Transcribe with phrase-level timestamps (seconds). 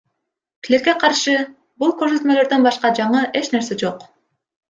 [0.67, 1.35] Тилекке каршы,
[1.83, 4.09] бул көрсөтмөлөрдөн башка жаңы эч нерсе жок.